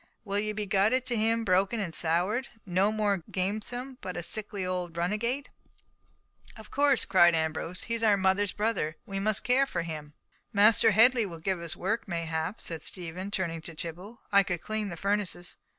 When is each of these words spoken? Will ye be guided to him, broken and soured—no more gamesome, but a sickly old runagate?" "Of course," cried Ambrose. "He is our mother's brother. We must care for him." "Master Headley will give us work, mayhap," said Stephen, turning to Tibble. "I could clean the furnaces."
Will 0.25 0.39
ye 0.39 0.51
be 0.51 0.65
guided 0.65 1.05
to 1.05 1.15
him, 1.15 1.45
broken 1.45 1.79
and 1.79 1.93
soured—no 1.93 2.91
more 2.91 3.17
gamesome, 3.29 3.99
but 4.01 4.17
a 4.17 4.23
sickly 4.23 4.65
old 4.65 4.97
runagate?" 4.97 5.49
"Of 6.57 6.71
course," 6.71 7.05
cried 7.05 7.35
Ambrose. 7.35 7.83
"He 7.83 7.93
is 7.93 8.01
our 8.01 8.17
mother's 8.17 8.51
brother. 8.51 8.95
We 9.05 9.19
must 9.19 9.43
care 9.43 9.67
for 9.67 9.83
him." 9.83 10.15
"Master 10.51 10.89
Headley 10.89 11.27
will 11.27 11.37
give 11.37 11.61
us 11.61 11.75
work, 11.75 12.07
mayhap," 12.07 12.59
said 12.61 12.81
Stephen, 12.81 13.29
turning 13.29 13.61
to 13.61 13.75
Tibble. 13.75 14.23
"I 14.31 14.41
could 14.41 14.61
clean 14.63 14.89
the 14.89 14.97
furnaces." 14.97 15.59